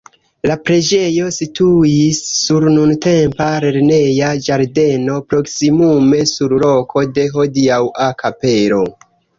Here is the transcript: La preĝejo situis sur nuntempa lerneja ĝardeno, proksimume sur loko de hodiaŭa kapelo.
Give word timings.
La 0.51 0.53
preĝejo 0.69 1.27
situis 1.35 2.21
sur 2.29 2.65
nuntempa 2.77 3.51
lerneja 3.67 4.33
ĝardeno, 4.49 5.21
proksimume 5.35 6.27
sur 6.35 6.61
loko 6.69 7.09
de 7.19 7.31
hodiaŭa 7.39 8.13
kapelo. 8.25 8.87